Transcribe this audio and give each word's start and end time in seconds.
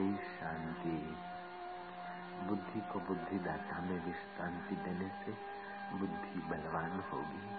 गहरी 0.00 0.16
शांति। 0.16 1.16
बुद्धि 2.48 2.80
को 2.80 3.00
बुद्धिदाता 3.00 3.80
में 3.80 4.06
विश्रांति 4.06 4.76
देने 4.76 5.08
से 5.08 5.32
बुद्धि 5.96 6.40
बलवान 6.50 7.04
होगी। 7.12 7.50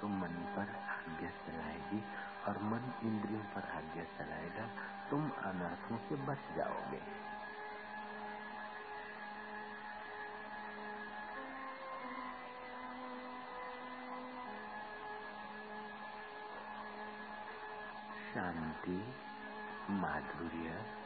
तो 0.00 0.08
मन 0.08 0.34
पर 0.56 0.68
आज्ञा 0.76 1.30
चलाएगी 1.30 2.04
और 2.48 2.62
मन 2.62 2.92
इंद्रियों 3.02 3.40
पर 3.40 3.60
आज्ञा 3.60 4.04
चलाएगा, 4.04 4.66
तुम 5.10 5.30
अनर्थों 5.30 5.96
से 5.96 6.14
बच 6.14 6.56
जाओगे। 6.56 7.00
शांति, 18.34 19.14
माधुर्य 19.90 21.05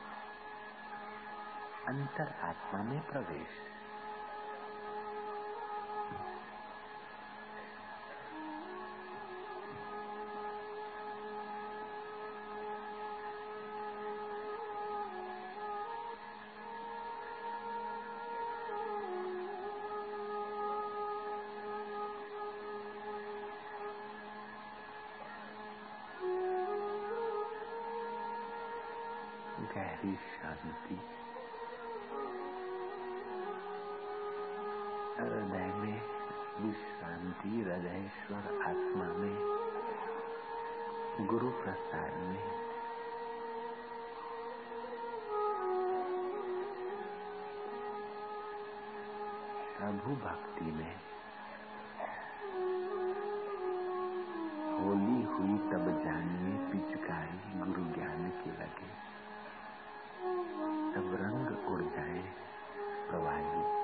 अंतर 1.91 2.29
आत्मा 2.43 2.83
में 2.83 3.01
प्रवेश। 3.01 3.80
होली 54.81 55.23
हुई 55.23 55.59
तब 55.59 56.05
जानिए 56.05 56.73
पिचकारी 56.73 57.59
गुरु 57.59 57.85
ज्ञान 57.85 58.31
की 58.31 58.51
लगे। 58.51 58.91
तब 60.95 61.19
रंग 61.21 61.69
उड़ 61.69 61.83
जाए 61.83 62.23
प्रवाही 63.11 63.81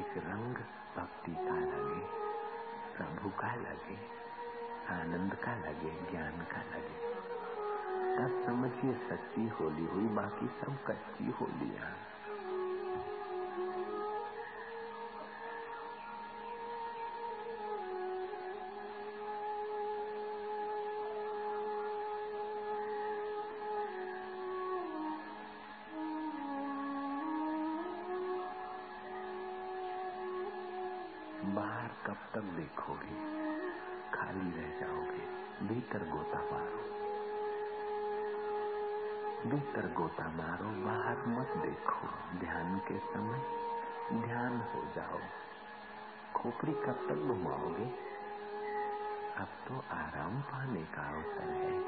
एक 0.00 0.18
रंग 0.18 0.54
भक्ति 0.96 1.32
का 1.32 1.54
लगे, 1.54 2.00
प्रभु 2.96 3.28
का 3.28 3.54
लगे, 3.54 3.98
आनंद 4.88 5.34
का 5.34 5.56
लगे, 5.56 6.10
ज्ञान 6.10 6.32
का 6.32 6.62
लगे। 6.62 6.98
तब 8.16 8.46
समझिए 8.46 8.94
सच्ची 8.94 9.48
होली 9.48 9.86
हुई, 9.86 10.04
बाकी 10.04 10.46
सब 10.46 10.84
कच्ची 10.86 11.30
होलियाँ। 11.30 12.17
देखोगे 32.78 33.14
खाली 34.10 34.50
रह 34.50 34.80
जाओगे, 34.80 35.26
भीतर 35.68 35.98
गोता 35.98 36.38
मारो। 36.38 36.76
भीतर 39.50 39.92
गोता 39.92 40.28
मारो, 40.28 40.64
बाहर 40.64 41.16
मत 41.26 41.62
देखो। 41.62 42.38
ध्यान 42.38 42.78
के 42.78 42.98
समय 42.98 43.38
ध्यान 44.26 44.60
हो 44.60 44.94
जाओ। 44.94 45.18
खोपड़ी 46.34 46.72
कब 46.72 47.08
तक 47.08 47.14
घुमाओगे? 47.14 47.84
अब 49.36 49.48
तो 49.68 49.94
आराम 49.94 50.40
पाने 50.40 50.82
का 50.82 51.16
अवसर 51.16 51.50
है। 51.50 51.80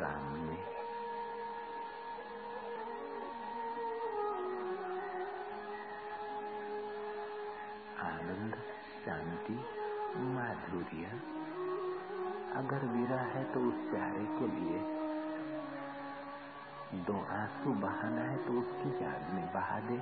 राम 0.00 0.36
ने 0.36 0.81
शांति 9.42 10.24
माधुर्य 10.34 11.06
अगर 12.56 12.84
विरह 12.86 13.22
है 13.34 13.44
तो 13.44 13.60
उस 13.60 13.74
प्यारे 13.90 14.24
के 14.38 14.46
लिए। 14.48 14.80
दो 17.02 17.14
आँसू 17.32 17.72
बहाना 17.82 18.20
है 18.20 18.36
तो 18.36 18.52
उसकी 18.52 18.90
याद 19.04 19.32
में 19.34 19.46
बहा 19.54 19.78
दे। 19.80 19.96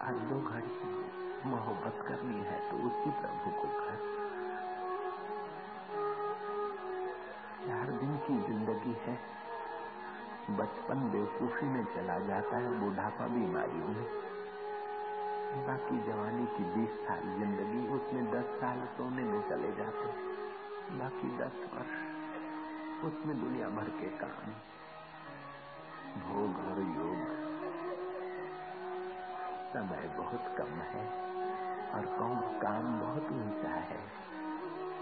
और 0.00 0.18
दो 0.28 0.40
घड़ी 0.40 1.50
मोहब्बत 1.50 2.04
करनी 2.08 2.40
है 2.44 2.58
तो 2.70 2.76
उसी 2.88 3.10
प्रभु 3.20 3.50
को 3.50 3.68
कर। 3.80 3.98
चार 7.66 7.90
दिन 7.92 8.16
की 8.16 8.38
ज़िंदगी 8.48 8.96
है। 9.02 9.18
बचपन 10.56 11.08
बेवकूफ़ी 11.12 11.66
में 11.66 11.84
चला 11.84 12.18
जाता 12.18 12.56
है, 12.56 12.78
बुढ़ापा 12.80 13.26
बीमारियों 13.26 13.88
में। 13.88 14.29
बाकी 15.50 15.96
जवानी 16.06 16.44
की 16.46 16.64
बीस 16.64 16.98
साल 17.06 17.22
ज़िंदगी 17.38 17.80
उसमें 17.88 18.26
दस 18.30 18.50
साल 18.60 18.80
सोने 18.96 19.22
में 19.22 19.40
चले 19.48 19.72
जाते 19.72 20.10
बाकी 20.98 21.30
दस 21.38 21.56
वर्ष 21.72 21.96
उसमें 23.04 23.40
दुनिया 23.40 23.68
भर 23.68 23.88
के 23.90 24.08
काम, 24.18 24.52
भोग 26.20 26.60
और 26.66 26.78
योग। 26.80 27.24
समय 29.72 30.08
बहुत 30.16 30.54
कम 30.58 30.72
है 30.92 31.04
और 31.90 32.06
कौन 32.18 32.36
काम 32.60 33.00
बहुत 33.00 33.32
ऊँचा 33.32 33.74
है। 33.90 34.00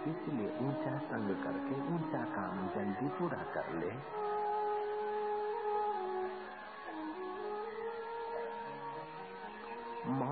इसलिए 0.07 0.49
ऊँचा 0.61 0.99
संग 0.99 1.35
करके 1.45 1.81
ऊँचा 1.95 2.25
काम 2.37 2.67
जल्दी 2.69 3.09
पूरा 3.09 3.43
कर 3.55 3.73
ले। 3.75 3.93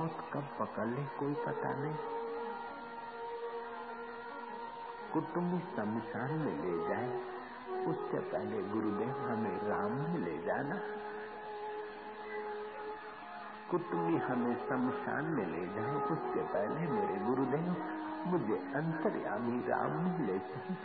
मौत 0.07 0.31
कब 0.33 0.49
पकड़ 0.61 0.87
ले 0.87 1.05
कोई 1.05 1.35
पता 1.35 1.73
नहीं। 1.73 1.95
कुटुम्ब 5.13 5.61
शमशान 5.77 6.35
में 6.35 6.63
ले 6.63 6.89
जाए। 6.89 7.21
उससे 7.87 8.21
पहले 8.21 8.63
गुरुदेव 8.63 9.09
हमें 9.09 9.61
राम 9.63 9.93
में 9.93 10.19
ले 10.19 10.39
जाना। 10.39 10.81
कुटुम्बी 13.71 14.17
हमें 14.17 14.69
शमशान 14.69 15.25
में 15.25 15.47
ले 15.47 15.67
जाए। 15.67 15.95
उससे 15.95 16.43
पहले 16.43 16.87
मेरे 16.87 17.17
गुरुदेव 17.25 17.77
मुझे 18.27 18.55
अंतर्यामी 18.55 19.69
राम 19.69 19.91
में 19.91 20.27
ले 20.27 20.39
जाए। 20.39 20.77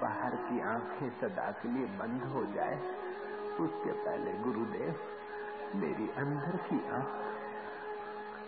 बाहर 0.00 0.36
की 0.36 0.60
आँखें 0.60 1.10
सदा 1.20 1.50
के 1.50 1.68
लिए 1.68 1.86
बंद 1.86 2.22
हो 2.22 2.44
जाए। 2.44 3.09
उसके 3.60 3.92
पहले 3.92 4.32
गुरुदेव 4.32 5.00
मेरी 5.74 6.08
अंदर 6.16 6.56
की 6.56 6.78
आँख 6.90 7.08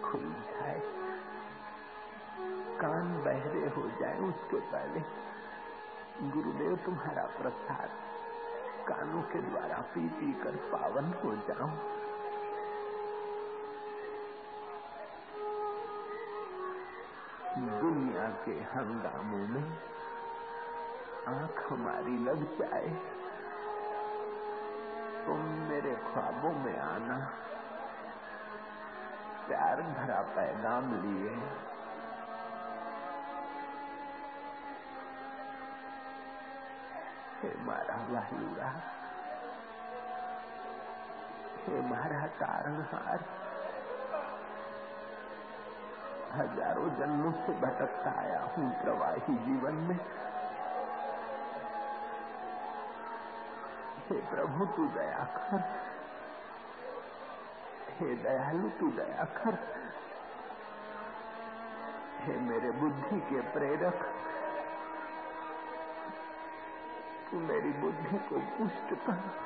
खुल 0.05 0.21
जाए। 0.21 0.81
कान 2.81 3.23
बहरे 3.25 3.69
हो 3.69 3.83
जाए 4.01 4.19
उसके 4.19 4.61
पहले। 4.61 5.01
गुरुदेव 6.31 6.77
तुम्हारा 6.77 7.23
प्रसाद 7.23 7.91
कानों 8.89 9.23
के 9.23 9.43
द्वारा 9.43 9.79
पी 9.95 10.09
पी 10.09 10.33
कर 10.33 10.57
पावन 10.57 11.13
हो 11.25 11.35
जाऊँ। 11.37 11.71
दुनिया 17.81 18.29
के 18.45 18.53
हंगामों 18.53 19.47
में 19.49 19.65
आँख 21.29 21.73
हमारी 21.73 22.19
लग 22.19 22.59
जाए। 22.59 23.22
तुम 25.27 25.41
मेरे 25.69 25.95
ख्वाबों 26.05 26.53
में 26.55 26.79
आना। 26.79 27.17
प्यार 29.47 29.83
भरा 29.83 30.21
पैगाम 30.37 30.89
लिए। 31.03 31.31
हे 37.43 37.51
मारा 37.63 37.97
वायुरा 38.11 38.69
हे 41.65 41.81
मारा 41.89 42.27
तारणहार 42.41 43.25
हज़ारों 46.33 46.89
जन्मों 46.99 47.33
से 47.41 47.53
भटकता 47.61 48.11
आया 48.21 48.43
हूँ 48.53 48.69
प्रवाही 48.83 49.35
जीवन 49.39 49.75
में। 49.89 49.99
हे 54.13 54.19
प्रभु, 54.19 54.65
तू 54.65 54.87
दया 54.87 55.25
कर। 55.25 55.61
हे 57.99 58.15
दयालु, 58.15 58.69
तू 58.69 58.91
दया 58.91 59.25
कर। 59.25 59.59
हे 62.21 62.37
मेरे 62.37 62.71
बुद्धि 62.71 63.21
के 63.21 63.41
प्रेरक, 63.41 63.95
तू 67.31 67.39
मेरी 67.39 67.73
बुद्धि 67.73 68.19
को 68.19 68.39
पुष्ट 68.39 69.07
कर। 69.07 69.43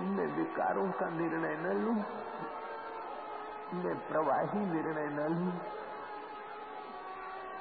मैं 0.00 0.26
विकारों 0.26 0.92
का 0.92 1.08
निर्णय 1.08 1.56
न 1.56 1.66
लू। 1.66 1.92
मैं 3.82 4.08
प्रवाही 4.08 4.58
निर्णय 4.58 5.06
न 5.06 5.20
लू। 5.20 5.50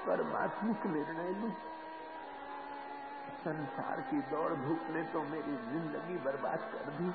परमात्मिक 0.07 0.85
निर्णय 0.85 1.29
लू। 1.29 1.74
संसार 3.45 4.01
की 4.01 4.21
दौड़ 4.31 4.53
धूप 4.53 4.87
ने 4.89 5.03
तो 5.03 5.21
मेरी 5.23 5.55
ज़िंदगी 5.65 6.17
बर्बाद 6.17 6.59
कर 6.73 6.91
दी। 6.91 7.09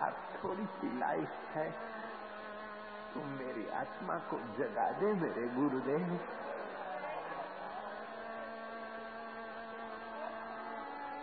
अब 0.00 0.16
थोड़ी 0.36 0.64
सी 0.66 0.98
लाइफ 0.98 1.30
है। 1.54 1.70
तुम 3.14 3.28
मेरी 3.38 3.68
आत्मा 3.68 4.18
को 4.30 4.38
जगा 4.58 4.90
दे 4.90 5.12
मेरे 5.14 5.46
गुरुदेव। 5.48 6.12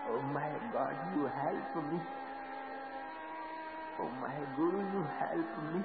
ओ 0.09 0.21
my 0.33 0.59
god 0.73 1.17
you 1.17 1.27
help 1.35 1.77
me 1.85 1.99
my 4.21 4.45
guru 4.55 4.79
you 4.79 5.01
help 5.11 5.55
me 5.59 5.81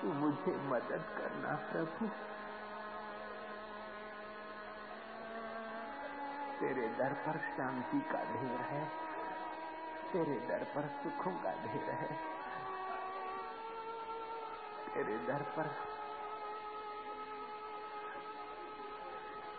तू 0.00 0.12
मुझे 0.12 0.52
मदद 0.68 1.04
करना, 1.18 1.54
प्रभु। 1.72 2.08
तेरे 6.60 6.86
दर 6.88 7.12
पर 7.12 7.38
शांति 7.56 8.00
का 8.12 8.22
ढेर 8.24 8.60
है, 8.60 8.84
तेरे 10.12 10.36
दर 10.48 10.64
पर 10.64 10.86
सुखों 11.02 11.32
का 11.32 11.52
ढेर 11.64 11.90
है। 11.94 12.08
तेरे 14.94 15.18
दर 15.18 15.42
पर 15.56 15.70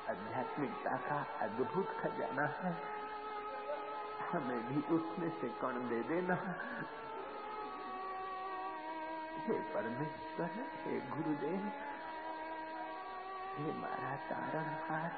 आध्यात्मिकता 0.09 0.95
का 0.97 1.19
अद्भुत 1.41 1.95
खजाना 1.99 2.45
है, 2.57 2.73
हमें 4.31 4.61
भी 4.67 4.81
उसमें 4.95 5.29
से 5.41 5.49
कण 5.61 5.79
दे 5.89 6.01
देना। 6.03 6.35
हे 9.45 9.59
परमेश्वर, 9.73 10.49
हे 10.83 10.99
गुरुदेव, 11.09 11.71
हे 13.57 13.73
मारा 13.73 14.15
तारणहार 14.29 15.11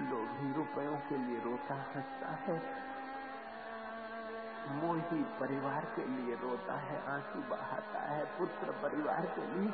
लोभी 0.00 0.52
रुपयों 0.52 0.96
के 0.96 1.16
लिए 1.18 1.40
रोता 1.40 1.74
हंसता 1.74 2.28
है। 2.28 2.80
मोही 4.68 5.22
परिवार 5.22 5.84
के 5.84 6.04
लिए 6.04 6.34
रोता 6.34 6.74
है, 6.74 7.06
आँसू 7.06 7.40
बहाता 7.40 8.00
है, 8.00 8.38
पुत्र 8.38 8.72
परिवार 8.72 9.26
के 9.26 9.46
लिए। 9.46 9.72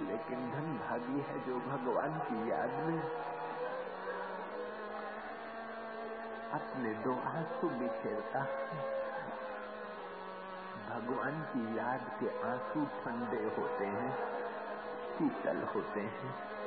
लेकिन 0.00 0.50
धन 0.50 0.78
भागी 0.78 1.20
है 1.20 1.46
जो 1.46 1.60
भगवान 1.60 2.18
की 2.18 2.50
याद 2.50 2.70
में। 2.70 3.02
अपने 6.52 6.94
दो 6.94 7.14
आँसू 7.14 7.68
बिखेरता 7.68 8.42
है। 8.42 8.78
भगवान 10.88 11.42
की 11.42 11.78
याद 11.78 12.00
के 12.20 12.40
आँसू 12.40 12.84
ठंडे 12.84 13.60
होते 13.60 13.86
हैं, 13.86 14.40
शीतल 15.18 15.62
होते 15.62 16.00
हैं। 16.00 16.59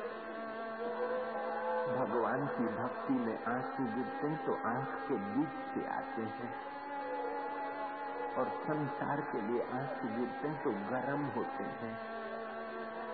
भगवान 2.04 2.48
की 2.48 2.64
भक्ति 2.64 3.14
में 3.14 3.46
आँसू 3.48 3.84
गिरते 3.84 4.28
हैं 4.28 4.46
तो 4.46 4.54
आँख 4.66 4.96
के 5.08 5.14
बीच 5.14 5.52
से 5.74 5.86
आते 5.88 6.22
हैं। 6.22 6.50
और 8.38 8.50
संसार 8.50 9.22
के 9.22 9.42
लिए 9.42 9.62
आँसू 9.62 10.08
गिरते 10.08 10.48
हैं 10.48 10.64
तो 10.64 10.72
गर्म 10.72 11.26
होते 11.26 11.64
हैं। 11.64 11.94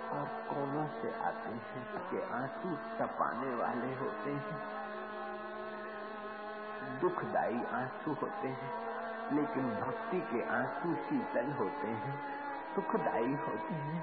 और 0.10 0.26
कोनों 0.26 0.88
से 1.02 1.12
आते 1.14 1.52
हैं 1.52 1.84
कि 2.10 2.22
आँसू 2.22 2.76
तपाने 3.00 3.56
वाले 3.56 3.96
होते 3.96 4.30
हैं। 4.30 4.58
दुखदाई 7.00 7.62
आँसू 7.74 8.14
होते 8.14 8.48
हैं, 8.48 8.72
लेकिन 9.32 9.70
भक्ति 9.76 10.22
के 10.22 10.44
आँसू 10.50 10.96
शीतल 10.96 11.52
होते 11.52 11.88
हैं 11.88 12.18
सुखदाई 12.76 13.34
होते 13.48 13.74
हैं। 13.74 14.02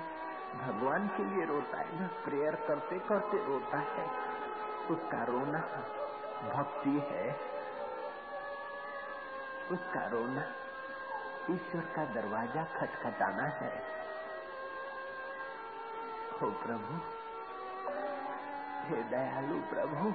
भगवान 0.56 1.08
के 1.08 1.24
लिए 1.24 1.44
रोता 1.44 1.78
है 1.78 2.00
ना, 2.00 2.06
प्रेयर 2.24 2.54
करते 2.68 2.98
करते 2.98 3.44
रोता 3.46 3.78
है। 3.78 4.35
उसका 4.90 5.24
रोना 5.24 5.58
भक्ति 6.54 6.90
है। 6.90 7.30
उसका 9.70 10.06
रोना 10.06 10.42
ईश्वर 11.50 11.80
का 11.80 12.04
दरवाज़ा 12.04 12.64
खटखटाना 12.64 13.42
है। 13.42 13.82
हो 16.42 16.50
प्रभु, 16.50 16.94
हे 18.86 19.02
दयालु 19.02 19.58
प्रभु, 19.58 20.08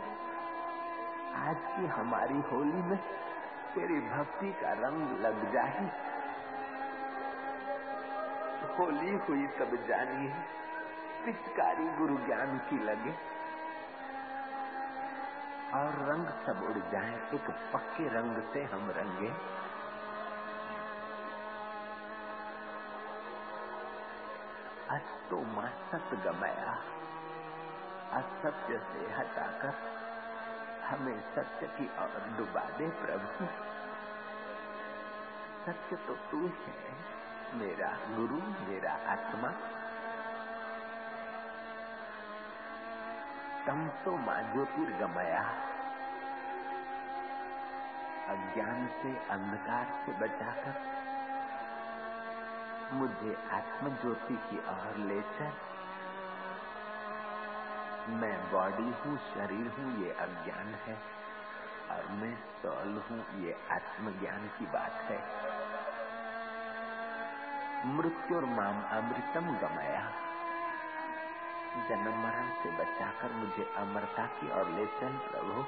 आज 1.36 1.58
की 1.58 1.86
हमारी 1.88 2.40
होली 2.42 2.82
में 2.82 2.98
तेरी 3.76 4.00
भक्ति 4.00 4.54
का 4.54 4.72
रंग 4.74 5.20
लग 5.20 5.54
जाए। 5.54 5.86
होली 8.78 9.10
हुई 9.10 9.48
तब 9.48 9.86
जानी 9.88 10.28
पिचकारी 11.25 11.86
गुरु 11.98 12.18
ज्ञान 12.18 12.58
की 12.58 12.84
लगे। 12.84 13.40
और 15.74 15.94
रंग 16.10 16.28
सब 16.28 16.63
उड़ 16.63 16.92
जाए 16.92 17.30
एक 17.34 17.74
पक्के 17.74 18.08
रंग 18.08 18.54
से 18.54 18.63
हम 18.63 18.90
रंगे। 18.90 19.30
अस्तो 24.90 25.38
सत 25.92 26.16
गमया, 26.16 26.72
असत्य 28.12 28.78
से 28.78 29.13
हटाकर 29.13 29.74
हमें 30.84 31.22
सत्य 31.36 31.68
की 31.68 31.86
ओर 31.86 32.38
डुबा 32.38 32.62
दे 32.78 32.90
प्रभु। 32.90 33.46
सत्य 35.66 35.96
तो 35.96 36.13
तू 36.32 36.38
है, 36.38 36.96
मेरा 37.54 38.16
गुरु, 38.16 38.70
मेरा 38.70 38.92
आत्मा। 38.92 39.81
तम 43.68 43.88
तो 43.88 44.18
माँ 44.18 44.53
ज्योतिर्गमया 44.53 45.41
अज्ञान 48.27 48.88
से 48.88 49.27
अंधकार 49.30 49.86
से 50.06 50.12
बचाकर 50.12 51.01
मुझे 52.94 53.50
आत्म 53.51 53.89
ज्योति 53.89 54.34
की 54.34 54.58
ओर 54.58 54.96
ले 54.98 55.22
चल। 55.22 55.53
मैं 58.10 58.51
बॉडी 58.51 58.84
हूँ, 58.84 59.18
शरीर 59.18 59.72
हूँ, 59.80 60.03
ये 60.03 60.12
अज्ञान 60.12 60.68
है। 60.68 60.96
और 61.91 62.08
मैं 62.08 62.38
सौल 62.62 63.03
हूँ, 63.10 63.41
ये 63.41 63.68
आत्मज्ञान 63.72 64.48
की 64.48 64.65
बात 64.65 64.91
है। 64.91 65.51
मृत्यु 67.86 68.38
और 68.38 68.46
माम 68.46 68.84
अमृतम 68.84 69.58
गमया। 69.58 70.31
जन्म 71.78 72.24
मरण 72.24 72.50
से 72.63 72.70
बचाकर 72.72 73.32
मुझे 73.32 73.74
अमरता 73.78 74.25
की 74.25 74.50
और 74.50 74.70
ले 74.70 74.86
चल 74.86 75.18
प्रभु। 75.18 75.66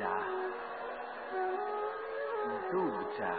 जा। 0.00 0.18
डूब 2.72 3.14
जा 3.18 3.34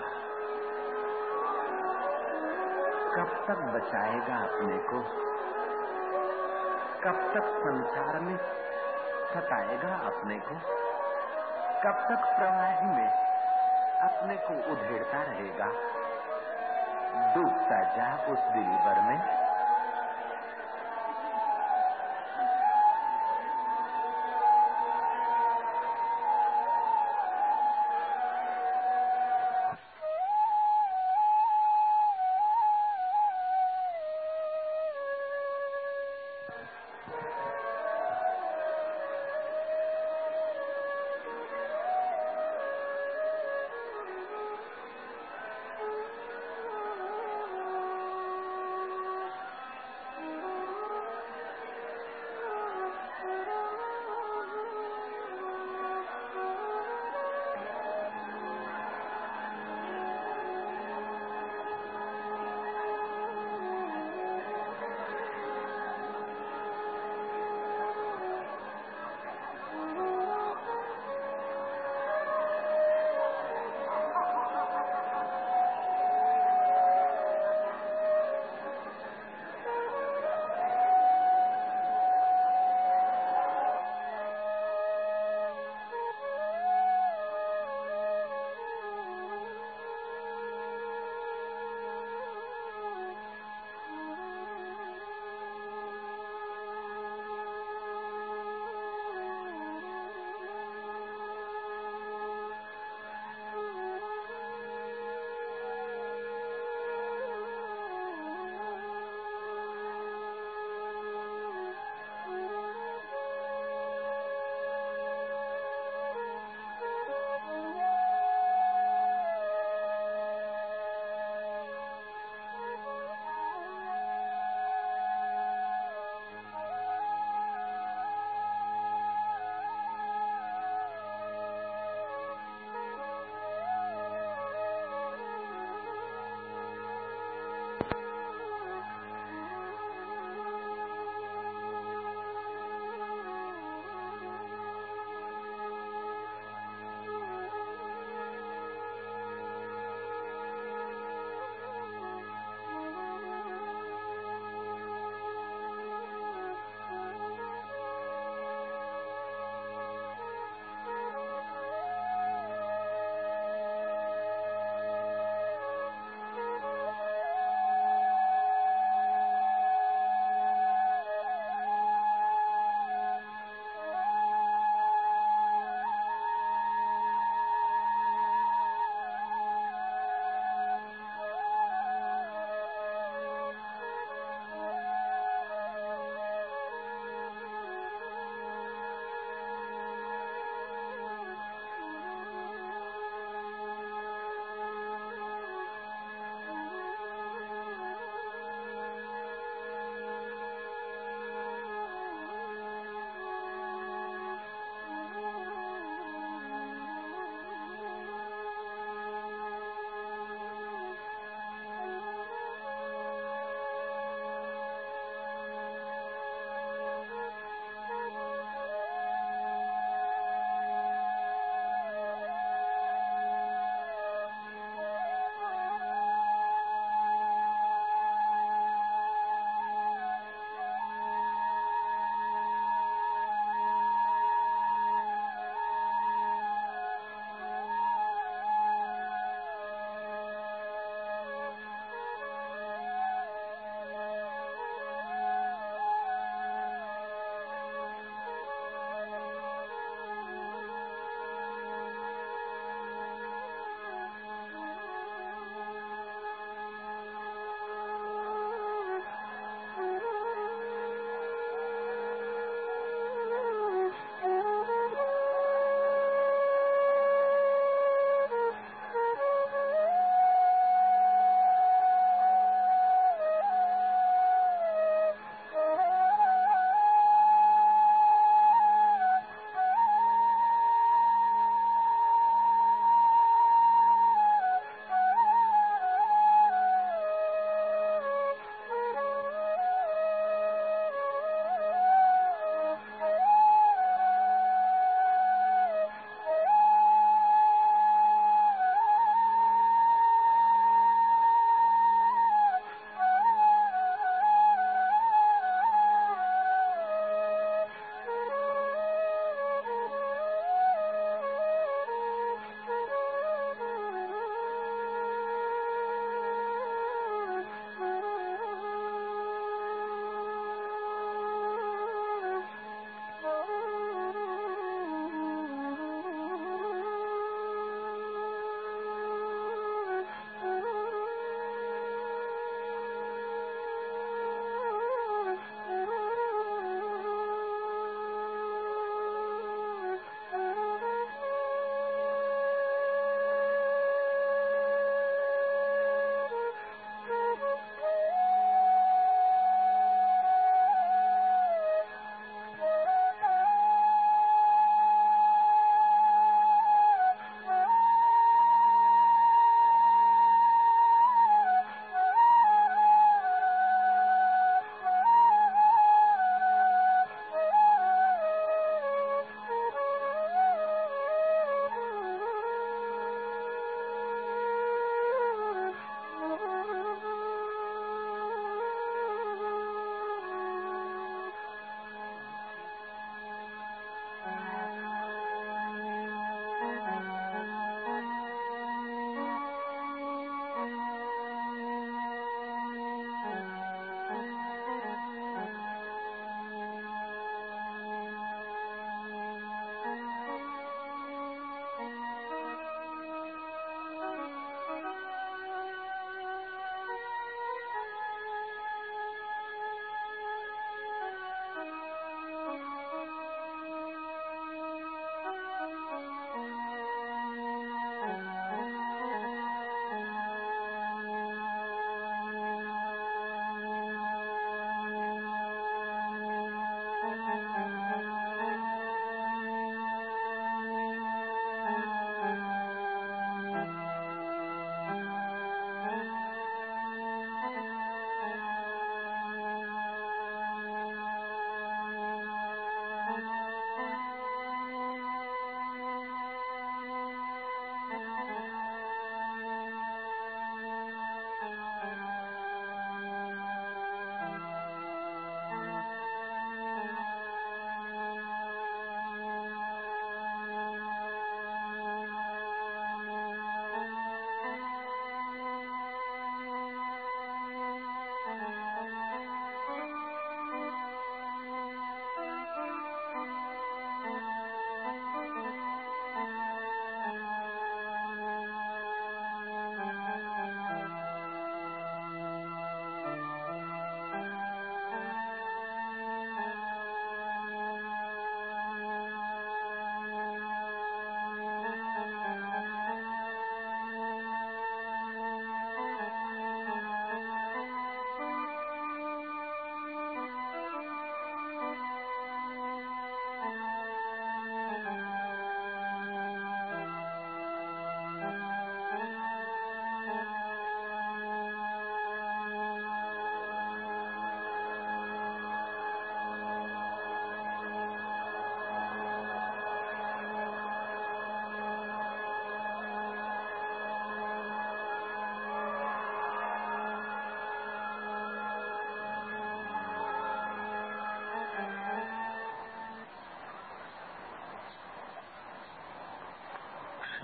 कब 3.15 3.45
तक 3.47 3.57
बचाएगा 3.57 4.35
अपने 4.35 4.77
को? 4.77 4.99
कब 7.03 7.33
तक 7.33 7.43
संसार 7.43 8.19
में 8.19 8.37
सताएगा 9.33 9.95
अपने 9.95 10.39
को? 10.39 10.55
कब 11.83 11.99
तक 12.09 12.35
प्रवाह 12.37 12.95
में 12.95 13.09
अपने 14.01 14.35
को 14.35 14.71
उधेड़ता 14.71 15.23
रहेगा? 15.23 15.65
डूबता 17.35 17.83
जा 17.83 18.33
उस 18.33 18.39
दिल 18.39 18.63
भर 18.63 19.01
में। 19.01 19.50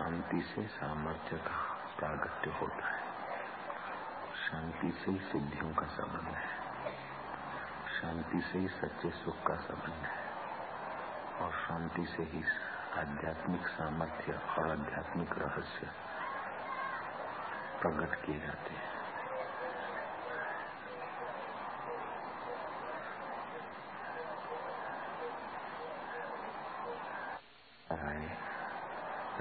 शांति 0.07 0.41
से 0.41 0.67
सामर्थ्य 0.67 1.37
का 1.37 1.75
प्रागत्य 1.99 2.49
होता 2.49 2.87
है। 2.87 3.03
शांति 4.49 4.91
से 4.91 5.11
ही 5.11 5.19
सिद्धियों 5.19 5.73
का 5.73 5.85
संबंध 5.85 6.35
है। 6.35 6.47
शांति 8.01 8.41
से 8.41 8.59
ही 8.59 8.67
सच्चे 8.67 9.11
सुख 9.11 9.47
का 9.47 9.55
संबंध 9.55 10.05
है। 10.05 10.25
और 11.41 11.51
शांति 11.51 12.05
से 12.05 12.23
ही 12.23 12.43
आध्यात्मिक 12.97 13.67
सामर्थ्य 13.67 14.33
और 14.33 14.71
आध्यात्मिक 14.71 15.29
रहस्य 15.31 15.87
प्रकट 17.81 18.25
किए 18.25 18.39
जाते 18.39 18.73
हैं। 18.73 18.96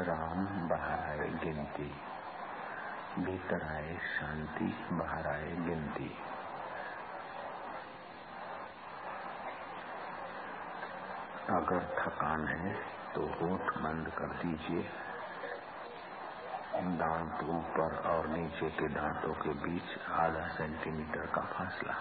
राम, 0.00 0.68
बाहर 0.68 1.00
आए 1.00 1.28
गिनती। 1.28 1.94
भीतर 3.18 3.62
आए 3.62 3.96
शांति, 3.96 4.88
बाहर 4.92 5.26
आए 5.26 5.50
गिनती। 5.50 6.18
अगर 11.50 11.96
थकान 11.98 12.48
है 12.48 12.74
तो 13.14 13.20
होठ 13.20 13.60
बंद 13.60 14.08
कर 14.08 14.26
दीजिए। 14.26 14.82
दांत 16.76 17.42
ऊपर 17.42 18.08
और 18.10 18.26
नीचे 18.26 18.70
के 18.70 18.88
दांतों 18.88 19.34
के 19.34 19.48
बीच 19.48 20.08
आधा 20.10 20.48
सेंटीमीटर 20.48 21.26
का 21.26 21.42
फासला। 21.42 21.94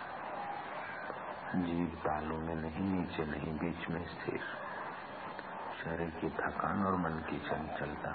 जीव 1.55 2.01
तालू 2.05 2.37
में 2.37 2.55
नहीं, 2.55 2.99
नीचे 2.99 3.25
नहीं, 3.25 3.59
बीच 3.59 3.89
में 3.89 4.05
स्थिर। 4.05 4.64
शरीर 5.85 6.09
की 6.09 6.29
थकान 6.29 6.85
और 6.85 6.95
मन 6.95 7.09
की 7.09 7.39
चंचलता। 7.39 8.11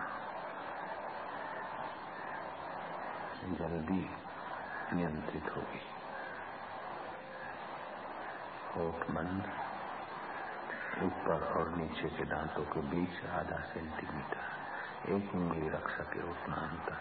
जल्दी 3.44 4.10
नियंत्रित 4.96 5.56
होगी। 5.56 5.82
होठ 8.76 9.10
बंद 9.10 9.42
ऊपर 11.02 11.54
और 11.56 11.68
नीचे 11.68 12.08
के 12.08 12.24
दांतों 12.24 12.64
के 12.64 12.80
बीच 12.80 13.26
आधा 13.26 13.56
सेंटीमीटर, 13.56 15.12
एक 15.12 15.34
उंगली 15.34 15.68
रख 15.68 15.88
सके 15.88 16.30
उतना 16.30 16.56
अंतर। 16.56 16.96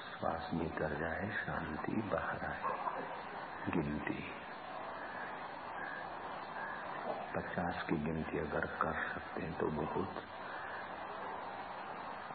श्वास 0.00 0.50
भीतर 0.54 0.96
जाए, 1.00 1.30
शांति 1.30 1.92
बाहर 1.92 2.44
आए, 2.44 2.62
गिनती। 3.70 4.45
पचास 7.36 7.82
की 7.82 7.96
गिनती 7.96 8.38
अगर 8.38 8.66
कर 8.66 8.92
सकते 9.14 9.42
हैं 9.42 9.58
तो 9.58 9.66
बहुत 9.66 10.22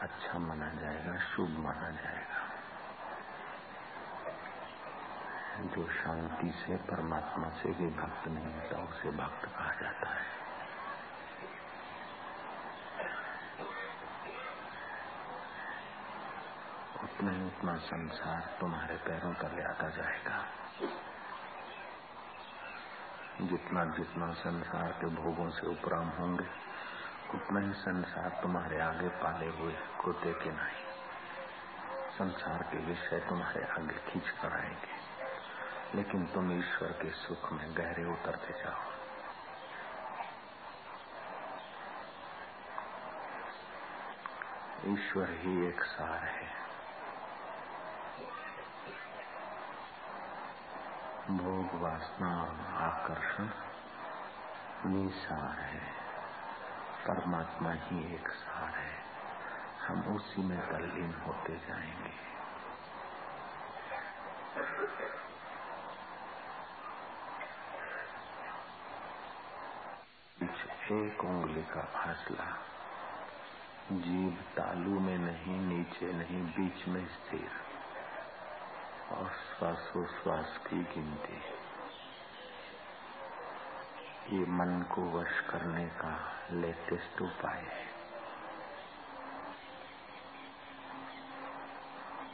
अच्छा 0.02 0.40
माना 0.40 0.70
जाएगा, 0.74 1.18
शुभ 1.18 1.50
माना 1.50 1.90
जाएगा। 1.90 2.40
जो 5.76 5.88
शांति 5.94 6.52
से, 6.52 6.76
परमात्मा 6.76 7.50
से 7.50 7.70
भी 7.70 7.90
भक्त 7.90 8.28
नहीं 8.28 8.54
होता, 8.54 8.84
उसे 8.84 9.12
भक्त 9.12 9.46
कहा 9.46 9.74
जाता 9.82 10.10
है। 10.10 10.26
उतना 17.04 17.32
ही 17.32 17.46
उतना 17.46 17.76
संसार 17.76 18.58
तुम्हारे 18.60 18.96
पैरों 18.96 19.34
पर 19.34 19.56
ले 19.56 19.64
आता 19.64 19.90
जाएगा। 19.90 20.46
जितना 23.40 23.86
जितना 23.86 24.34
संसार 24.34 24.92
के 24.92 25.08
भोगों 25.08 25.50
से 25.50 25.68
उपराम 25.68 26.08
होंगे, 26.08 26.48
उतना 27.34 27.60
ही 27.60 27.74
संसार 27.74 28.40
तुम्हारे 28.42 28.82
आगे 28.82 29.08
पाले 29.08 29.48
हुए 29.48 29.74
कुत्ते 29.74 30.34
के 30.34 30.50
नहीं 30.50 30.92
संसार 32.12 32.64
के 32.64 32.78
विषय 32.78 33.20
तुम्हारे 33.20 33.64
आगे 33.64 34.12
खींच 34.12 34.30
कर 34.30 34.54
आएँगे। 34.54 35.02
लेकिन 35.96 36.26
तुम 36.26 36.60
ईश्वर 36.60 36.92
के 36.92 37.12
सुख 37.12 37.52
में 37.54 37.78
गहरे 37.78 38.06
उतरते 38.06 38.54
जाओ। 38.54 38.92
ईश्वर 44.94 45.30
ही 45.30 45.68
एक 45.68 45.82
सार 45.82 46.24
है। 46.24 46.71
भोग 51.28 51.82
वासना 51.82 52.44
और 52.44 52.60
आकर्षण 52.68 53.50
निसार 54.90 55.60
है। 55.60 55.92
परमात्मा 57.08 57.72
ही 57.72 58.16
एक 58.16 58.28
सार 58.28 58.70
है। 58.70 59.04
हम 59.88 60.16
उसी 60.16 60.42
में 60.42 60.72
तल्लीन 60.72 61.14
होते 61.14 61.56
जाएँगे। 61.56 62.32
एक 70.92 71.24
उंगली 71.24 71.64
का 71.64 71.82
फासला 71.82 72.58
जीव 73.92 74.46
तालू 74.58 75.00
में 75.00 75.18
नहीं, 75.18 75.60
नीचे 75.60 76.14
नहीं, 76.14 76.44
बीच 76.44 76.88
में 76.88 77.08
स्थिर। 77.08 77.71
और 79.12 79.30
श्वासोश्वास 79.30 80.58
की 80.58 80.84
गिनती। 80.84 81.42
ये 84.38 84.46
मन 84.46 84.82
को 84.92 85.02
वश 85.12 85.40
करने 85.50 85.86
का 85.86 86.14
लेटेस्ट 86.52 87.22
उपाय 87.22 87.60
है। 87.60 87.90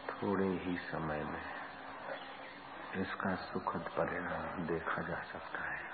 थोड़े 0.10 0.48
ही 0.48 0.78
समय 0.78 1.24
में 1.24 1.58
इसका 3.02 3.36
सुखद 3.36 3.90
परिणाम 3.98 4.68
देखा 4.68 5.02
जा 5.02 5.24
सकता 5.24 5.64
है 5.64 5.86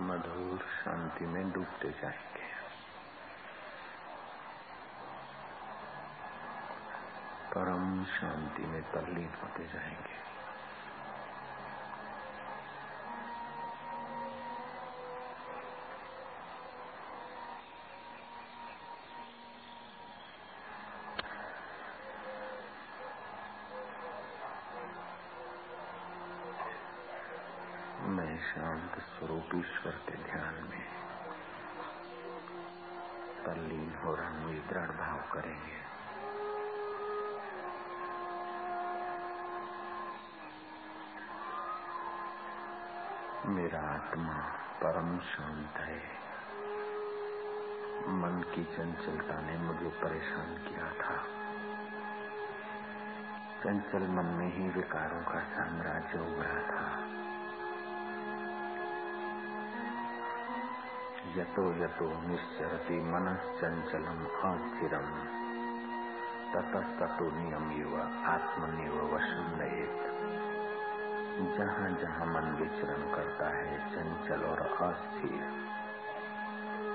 मधुर 0.00 0.58
शांति 0.58 1.26
में 1.26 1.52
डूबते 1.52 1.90
जाएँगे 1.90 2.46
परम 7.54 8.04
शांति 8.04 8.66
तल्लीन 8.94 9.32
होते 9.42 9.64
जाएँगे। 9.64 10.14
मैं 28.08 28.38
शांत 28.38 28.98
स्वरूप 29.00 29.54
ईश्वर 29.54 29.92
के 30.08 30.16
ध्यान 30.24 30.54
में 30.70 30.84
तल्लीन 33.46 33.94
हो 34.04 34.14
रहा 34.14 34.28
हूँ 34.28 34.54
दृढ़ 34.68 34.90
भाव 34.90 35.18
करेंगे। 35.32 35.95
मेरा 43.46 43.80
आत्मा 43.80 44.34
परम 44.82 45.18
शांत 45.18 45.76
है। 45.76 46.02
मन 48.08 48.44
की 48.54 48.64
चंचलता 48.64 49.40
ने 49.40 49.58
मुझे 49.58 49.88
परेशान 49.88 50.54
किया 50.54 50.90
था। 50.92 51.16
चंचल 53.62 54.08
मन 54.08 54.24
में 54.24 54.52
ही 54.52 54.68
विकारों 54.68 55.22
का 55.22 55.40
साम्राज्य 55.40 56.18
उभरा 56.18 56.60
था। 56.62 57.00
यतो 61.36 61.84
यतो 61.84 62.28
निश्चरति 62.28 63.00
मनश्चंचलम 63.00 64.24
अस्थिरम 64.50 65.06
ततस्ततो 66.52 67.30
नियम 67.30 67.70
युव 67.70 68.00
आत्मनिव 68.26 69.14
वशम 69.14 69.58
लयेत 69.58 70.15
जहाँ 71.56 71.90
जहाँ 71.90 72.26
मन 72.26 72.56
विचरण 72.60 73.14
करता 73.14 73.48
है, 73.48 73.90
चंचल 73.90 74.42
और 74.44 74.60
अस्थिर। 74.60 75.42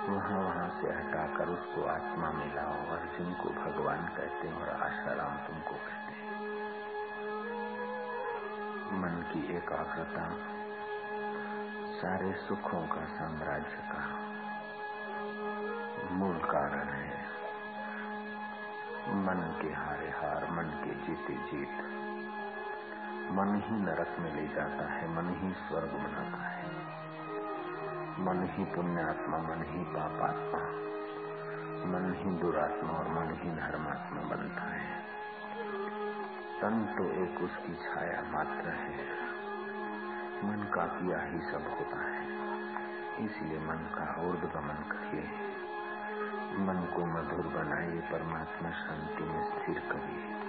वहाँ 0.10 0.40
वहाँ 0.40 0.70
से 0.82 0.88
हटाकर 0.88 1.48
उसको 1.48 1.84
आत्मा 1.84 2.32
मिलाओ 2.32 2.98
अर्जुन 2.98 3.34
को 3.34 3.50
भगवान 3.50 4.08
कहते 4.08 4.48
हैं 4.48 4.62
और 4.62 4.70
आशाराम 4.70 5.48
तुमको 5.48 5.72
कहते 5.72 6.14
हैं। 6.14 6.32
मन 8.92 9.26
की 9.34 9.58
एकाग्रता 9.58 10.36
सारे 12.02 12.34
सुखों 12.34 12.88
का 12.88 13.06
साम्राज्य 13.06 13.78
का 13.92 14.20
मूल 16.12 16.38
कारण 16.38 16.88
है। 16.88 17.26
मन 19.08 19.60
के 19.62 19.68
हारे 19.68 20.10
हार, 20.10 20.52
मन 20.52 20.64
के 20.64 20.94
जीते 20.94 21.34
जीत। 21.34 22.01
मन 23.32 23.64
ही 23.66 23.82
नरक 23.82 24.20
में 24.20 24.36
ले 24.36 24.56
जाता 24.56 24.92
है, 24.94 25.16
मन 25.16 25.30
ही 25.30 25.54
स्वर्ग 25.54 25.88
बनाता 25.88 26.48
है। 26.50 26.70
मन 28.20 28.48
ही 28.52 28.66
पुण्यात्मा, 28.66 29.38
मन 29.38 29.64
ही 29.68 29.84
पापात्मा, 29.84 30.60
मन 31.86 32.14
ही 32.18 32.38
दुरात्मा 32.38 32.90
और 32.94 33.08
मन 33.08 33.34
ही 33.34 33.52
धर्मात्मा 33.52 34.22
बनता 34.22 34.62
है। 34.62 35.02
तन 36.62 36.96
तो 36.98 37.04
एक 37.04 37.42
उसकी 37.42 37.76
छाया 37.76 38.22
मात्र 38.22 38.70
है। 38.70 39.22
मन 40.44 40.72
का 40.74 40.86
किया 40.86 41.22
ही 41.22 41.40
सब 41.40 41.76
होता 41.80 42.10
है। 42.10 42.22
इसलिए 43.26 43.60
मन 43.60 43.76
का 43.76 44.22
ऊर्धगमन 44.22 44.84
करिए। 44.92 45.24
मन 46.58 46.94
को 46.96 47.06
मधुर 47.06 47.48
बनाइए, 47.48 48.00
परमात्मा 48.00 48.70
शांति 48.70 49.24
में 49.24 49.44
स्थिर 49.50 49.80
करिए। 49.80 50.41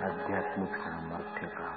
आध्यात्मिक 0.00 0.76
सामर्थ्य 0.76 1.46
का 1.46 1.74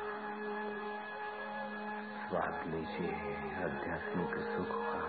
स्वाद 2.20 2.68
लीजिए, 2.68 3.16
आध्यात्मिक 3.64 4.36
सुख 4.36 4.70
का 4.70 5.02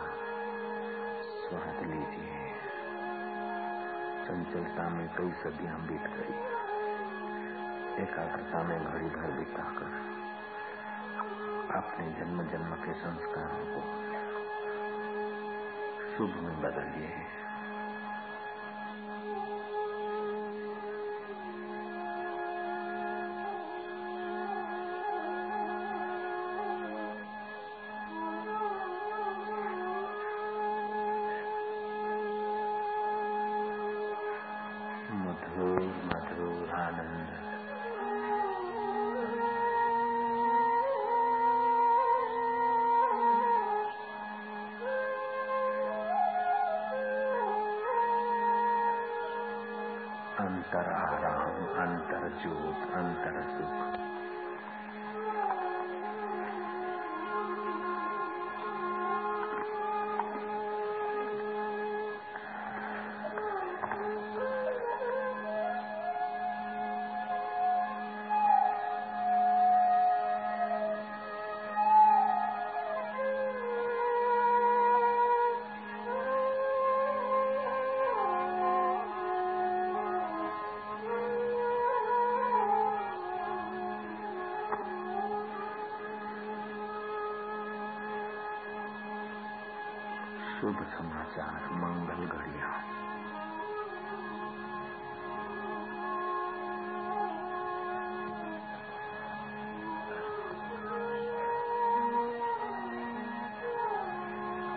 स्वाद 1.42 1.79
लीजिए। 1.87 2.40
चंचलता 4.24 4.88
में 4.88 5.07
कई 5.09 5.31
सदियाँ 5.31 5.79
बीत 5.81 6.09
गई 6.16 6.35
एकाग्रता 8.03 8.62
में 8.62 8.85
घड़ी 8.85 9.09
भर 9.09 9.31
बिताकर 9.31 9.94
अपने 11.77 12.11
जन्म 12.12 12.42
जन्म 12.42 12.74
के 12.74 12.92
संस्कारों 12.92 13.64
को 13.66 13.81
शुभ 16.16 16.42
में 16.42 16.62
बदलिए। 16.62 17.43
शुभ 90.74 90.82
समाचार, 90.82 91.68
मंगल 91.72 92.26
घड़िया 92.26 92.68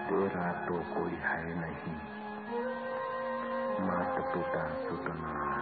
तेरा 0.10 0.52
तो 0.66 0.74
कोई 0.74 1.12
है 1.12 1.60
नहीं। 1.60 1.96
मात 3.88 4.34
पिता 4.34 4.70
सुतना। 4.70 5.54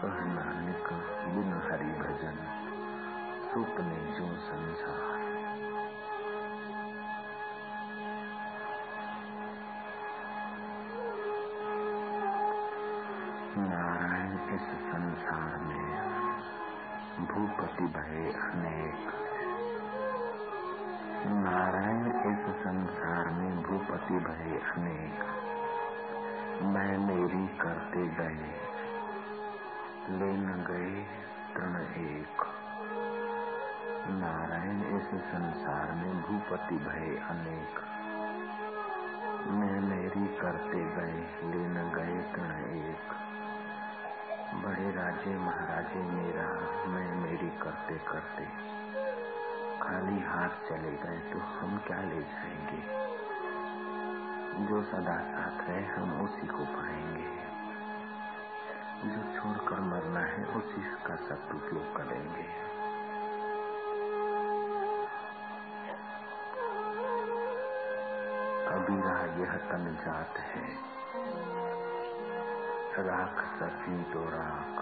कहना 0.00 0.60
निक 0.60 0.92
बिन 1.34 1.68
हरि 1.70 1.92
भजन, 1.92 2.36
सुपने 3.50 3.96
जो 3.96 4.36
संसार। 4.36 5.33
भूपति 17.14 17.84
भय 17.84 18.32
अनेक। 18.32 19.14
नारायण 21.26 22.06
इस 22.06 22.56
संसार 22.56 23.30
में 23.30 23.62
भूपति 23.62 24.14
भय 24.14 24.58
अनेक। 24.58 25.20
मैं 26.62 26.98
मेरी 26.98 27.46
करते 27.46 28.06
गए, 28.06 28.54
ले 30.08 30.32
न 30.32 30.64
गए 30.70 31.06
तृण 31.54 31.76
एक। 32.04 32.42
नारायण 34.08 34.98
इस 34.98 35.06
संसार 35.06 35.92
में 35.92 36.22
भूपति 36.22 36.74
भय 36.74 37.16
अनेक। 37.30 37.80
मैं 39.46 39.80
मेरी 39.80 40.36
करते 40.36 40.84
गए, 40.84 41.20
ले 41.42 41.68
न 41.68 41.92
गए 41.94 42.32
तृण 42.32 42.50
एक। 42.74 43.33
बड़े 44.54 44.90
राजे 44.90 45.38
महाराजे, 45.38 45.98
मेरा 45.98 46.48
मैं 46.86 47.14
मेरी 47.14 47.48
करते 47.50 47.98
करते। 47.98 48.44
खाली 49.78 50.20
हाथ 50.20 50.48
चले 50.48 50.90
गए 50.90 51.32
तो 51.32 51.38
हम 51.38 51.78
क्या 51.86 52.00
ले 52.00 52.22
जाएँगे? 52.22 53.04
जो 54.66 54.82
सदा 54.82 55.16
साथ 55.16 55.68
रहे, 55.68 55.84
हम 55.84 56.20
उसी 56.20 56.46
को 56.46 56.58
पाएँगे। 56.58 57.44
जो 59.04 59.40
छोड़कर 59.40 59.80
मरना 59.80 60.20
है, 60.20 60.44
उसी 60.44 60.82
का 61.06 61.16
सदुपयोग 61.16 61.96
करेंगे। 61.96 62.64
कबीरा 68.70 69.42
यह 69.42 69.56
तन 69.56 69.98
जात 70.04 70.36
है। 70.38 70.94
राख 72.98 73.44
सकी 73.44 74.12
तो 74.12 74.24
राख। 74.24 74.76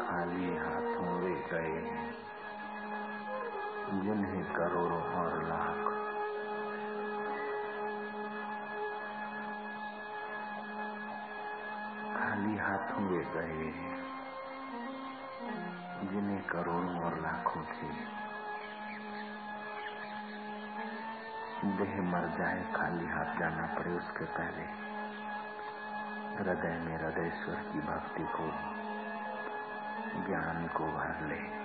खाली 0.00 0.56
हाथों 0.56 1.20
वे 1.20 1.48
गए 1.50 1.80
हैं, 1.80 2.14
जिन्हें 4.02 4.44
करोड़ों 4.44 5.02
और 5.02 5.44
लाख। 5.44 5.92
खाली 12.16 12.56
हाथों 12.56 13.04
वे 13.04 13.24
गए 13.24 13.64
हैं, 13.64 14.04
जिन्हें 16.12 16.42
करोड़ों 16.42 17.00
और 17.00 17.20
लाखों 17.20 17.62
थी। 17.62 17.88
देह 21.64 22.02
मर 22.02 22.38
जाए, 22.38 22.72
खाली 22.74 23.06
हाथ 23.06 23.38
जाना 23.38 23.74
पड़े 23.78 23.90
उसके 23.90 24.24
पहले। 24.24 24.83
हृदय 26.34 26.78
में 26.78 26.96
हृदय 26.96 27.30
स्वर 27.30 27.54
की 27.54 27.80
भक्ति 27.80 28.22
को, 28.22 28.46
ज्ञान 30.26 30.66
को 30.66 30.84
भर 30.84 31.26
ले। 31.26 31.64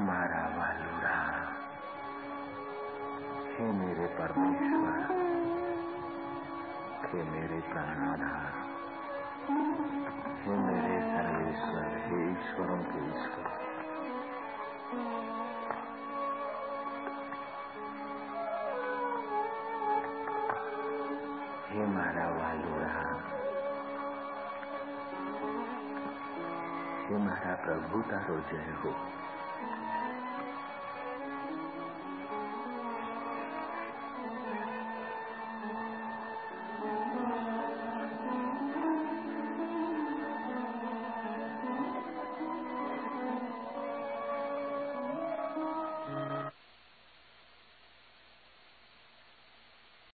मारा 0.00 0.48
वालू 0.56 0.96
हे 3.56 3.72
मेरे 3.72 4.06
परमेश्वर। 4.06 5.19
हे 7.10 7.22
मेरे 7.22 7.60
प्राणाधार 7.60 8.52
हे। 9.46 10.56
मेरे 10.56 11.00
सर्वेश्वर 11.00 11.98
हे 11.98 12.32
ईश्वरों 12.32 12.78
के 12.78 13.10
ईश्वर। 13.10 13.46
हे 21.68 21.86
मारा 21.86 22.28
वालोड़ा 22.28 23.00
हे 27.06 27.16
मारा 27.16 27.54
प्रभु 27.54 28.02
तारो 28.02 28.40
जय 28.40 28.72
हो। 28.82 28.94